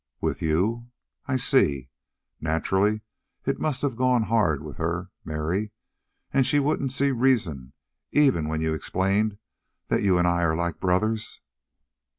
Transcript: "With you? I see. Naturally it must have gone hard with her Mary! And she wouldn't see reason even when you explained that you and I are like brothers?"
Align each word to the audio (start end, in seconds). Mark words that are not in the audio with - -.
"With 0.19 0.41
you? 0.41 0.89
I 1.27 1.35
see. 1.35 1.91
Naturally 2.39 3.01
it 3.45 3.59
must 3.59 3.83
have 3.83 3.95
gone 3.95 4.23
hard 4.23 4.63
with 4.63 4.77
her 4.77 5.11
Mary! 5.23 5.73
And 6.33 6.43
she 6.43 6.59
wouldn't 6.59 6.91
see 6.91 7.11
reason 7.11 7.73
even 8.11 8.47
when 8.47 8.61
you 8.61 8.73
explained 8.73 9.37
that 9.89 10.01
you 10.01 10.17
and 10.17 10.27
I 10.27 10.41
are 10.41 10.55
like 10.55 10.79
brothers?" 10.79 11.39